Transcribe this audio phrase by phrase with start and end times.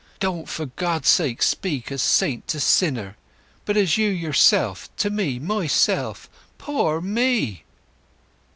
[0.19, 3.17] Don't for God's sake speak as saint to sinner,
[3.65, 7.63] but as you yourself to me myself—poor me!"